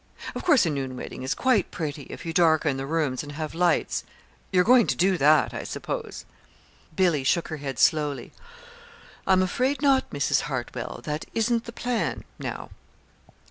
[0.33, 3.53] "Of course a noon wedding is quite pretty if you darken the rooms and have
[3.53, 4.03] lights
[4.51, 6.25] you're going to do that, I suppose?"
[6.95, 8.31] Billy shook her head slowly.
[9.27, 10.41] "I'm afraid not, Mrs.
[10.49, 11.01] Hartwell.
[11.03, 12.71] That isn't the plan, now."